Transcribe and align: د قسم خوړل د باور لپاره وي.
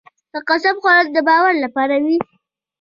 د 0.33 0.35
قسم 0.49 0.75
خوړل 0.83 1.07
د 1.13 1.17
باور 1.27 1.53
لپاره 1.63 1.95
وي. 2.05 2.17